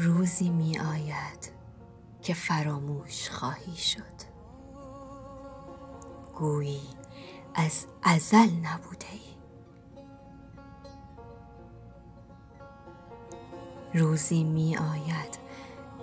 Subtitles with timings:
[0.00, 1.52] روزی می آید
[2.22, 4.02] که فراموش خواهی شد.
[6.34, 6.88] گویی
[7.54, 9.20] از ازل نبوده ای.
[13.94, 15.38] روزی می آید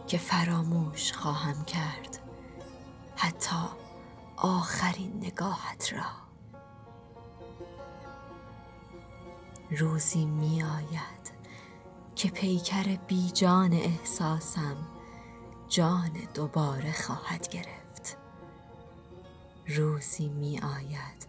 [0.07, 2.19] که فراموش خواهم کرد
[3.15, 3.65] حتی
[4.37, 6.05] آخرین نگاهت را.
[9.71, 10.84] روزی می آید
[12.25, 14.77] که پیکر بی جان احساسم
[15.67, 18.17] جان دوباره خواهد گرفت.
[19.67, 21.27] روزی می آید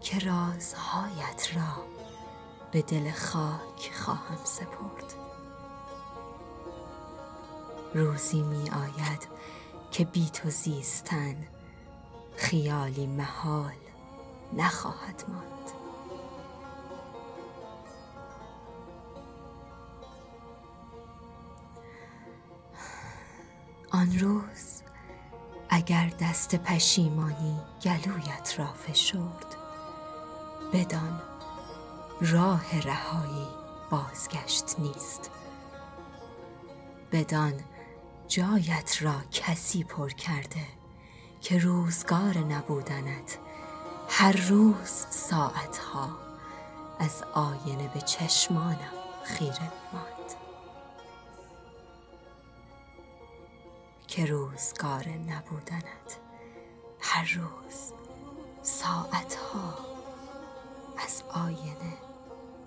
[0.00, 1.84] که رازهایت را
[2.72, 5.14] به دل خاک خواهم سپرد.
[7.94, 9.28] روزی می آید
[9.90, 11.36] که بی تو زیستن
[12.36, 13.72] خیالی محال
[14.52, 15.77] نخواهد ماند.
[23.98, 24.82] آن روز
[25.68, 29.56] اگر دست پشیمانی گلویت را فشرد
[30.72, 31.22] بدان
[32.20, 33.46] راه رهایی
[33.90, 35.30] بازگشت نیست.
[37.12, 37.52] بدان
[38.28, 40.66] جایت را کسی پر کرده
[41.40, 43.38] که روزگار نبودنت
[44.08, 46.08] هر روز ساعتها
[46.98, 48.92] از آینه به چشمانم
[49.24, 50.17] خیره ماند
[54.18, 56.18] که روزگار نبودنت.
[57.00, 57.92] هر روز
[58.62, 59.78] ساعتها
[61.04, 61.98] از آینه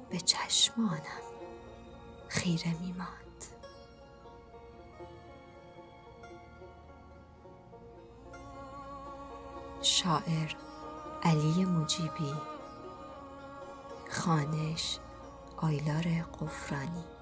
[0.09, 1.21] به چشمانم
[2.27, 3.45] خیره می ماند
[9.81, 10.55] شاعر
[11.23, 12.33] علی مجیبی
[14.09, 14.99] خانش
[15.57, 16.05] آیلار
[16.41, 17.20] قفرانی.